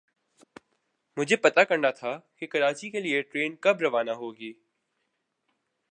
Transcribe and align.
مجھے 1.17 1.35
پتا 1.35 1.63
کرنا 1.63 1.89
تھا 1.91 2.19
کے 2.37 2.47
کراچی 2.47 2.89
کےلیے 2.89 3.21
ٹرین 3.21 3.55
کب 3.55 3.81
روانہ 3.81 4.11
ہو 4.11 4.31
گی۔ 4.35 4.53